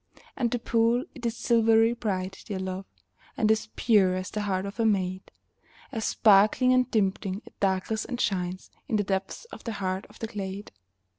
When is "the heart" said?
4.31-4.65, 9.63-10.07